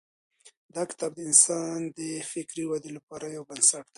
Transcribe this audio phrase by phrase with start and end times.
[0.75, 1.99] دا کتاب د انسان د
[2.31, 3.89] فکري ودې لپاره یو بنسټ دی.